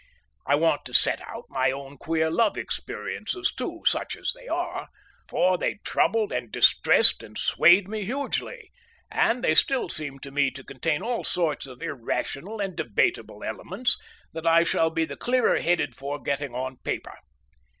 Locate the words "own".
1.69-1.95